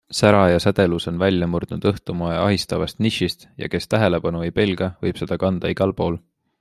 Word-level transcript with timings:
Sära 0.19 0.37
ja 0.51 0.59
sädelus 0.63 1.05
on 1.11 1.19
välja 1.23 1.47
murdnud 1.55 1.85
õhtumoe 1.91 2.39
ahistavast 2.45 3.03
nišist 3.07 3.45
ja 3.65 3.69
kes 3.75 3.87
tähelepanu 3.93 4.43
ei 4.49 4.55
pelga, 4.61 4.89
võib 5.07 5.21
seda 5.23 5.39
kanda 5.45 5.75
igal 5.77 5.95
pool. 6.01 6.19